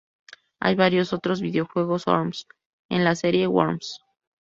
Hay 0.59 0.73
varios 0.73 1.13
otros 1.13 1.41
videojuegos 1.41 2.07
Worms 2.07 2.47
en 2.89 3.03
la 3.03 3.13
serie 3.13 3.45
Worms. 3.45 4.01